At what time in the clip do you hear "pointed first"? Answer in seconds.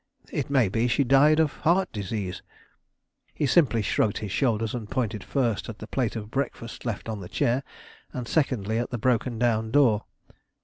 4.89-5.69